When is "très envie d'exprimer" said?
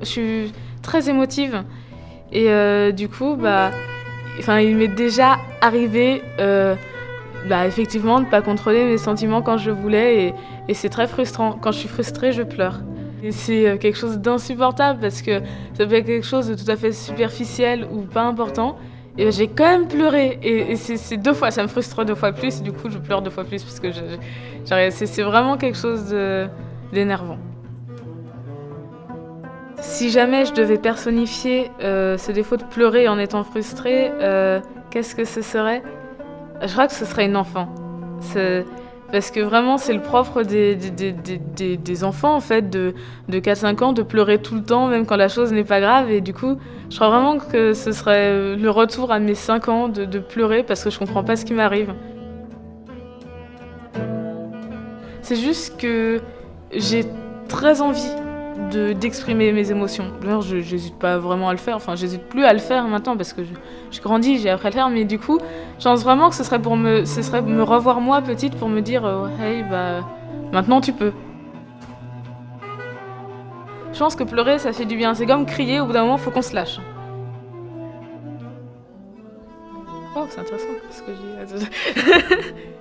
57.48-59.52